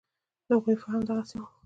[0.47, 1.43] د هغوی فهم دغسې و.